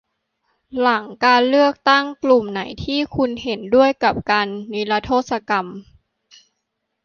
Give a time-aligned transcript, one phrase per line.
[0.79, 5.65] หลังการเลือกตั้ง กลุ่มไหนที่คุณเห็นด้วยกับการนิรโทษกรรม